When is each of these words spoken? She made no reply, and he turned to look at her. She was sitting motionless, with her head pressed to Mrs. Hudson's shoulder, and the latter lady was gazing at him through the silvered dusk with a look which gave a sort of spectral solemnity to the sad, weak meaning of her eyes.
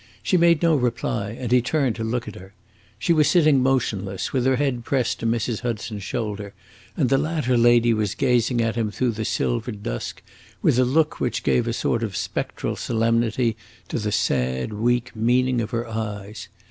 She 0.23 0.35
made 0.35 0.63
no 0.63 0.75
reply, 0.75 1.37
and 1.39 1.51
he 1.51 1.61
turned 1.61 1.95
to 1.97 2.03
look 2.03 2.27
at 2.27 2.33
her. 2.33 2.55
She 2.97 3.13
was 3.13 3.27
sitting 3.29 3.61
motionless, 3.61 4.33
with 4.33 4.47
her 4.47 4.55
head 4.55 4.83
pressed 4.83 5.19
to 5.19 5.27
Mrs. 5.27 5.59
Hudson's 5.59 6.01
shoulder, 6.01 6.55
and 6.97 7.07
the 7.09 7.19
latter 7.19 7.55
lady 7.55 7.93
was 7.93 8.15
gazing 8.15 8.61
at 8.61 8.75
him 8.75 8.89
through 8.89 9.11
the 9.11 9.25
silvered 9.25 9.83
dusk 9.83 10.23
with 10.59 10.79
a 10.79 10.85
look 10.85 11.19
which 11.19 11.43
gave 11.43 11.67
a 11.67 11.71
sort 11.73 12.01
of 12.01 12.17
spectral 12.17 12.75
solemnity 12.75 13.55
to 13.89 13.99
the 13.99 14.11
sad, 14.11 14.73
weak 14.73 15.15
meaning 15.15 15.61
of 15.61 15.69
her 15.69 15.87
eyes. 15.87 16.47